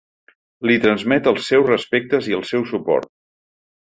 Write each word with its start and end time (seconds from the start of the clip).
Li 0.69 0.77
transmet 0.85 1.29
els 1.33 1.43
seus 1.51 1.69
respectes 1.71 2.29
i 2.31 2.35
el 2.39 2.43
seu 2.53 2.65
suport. 2.73 3.13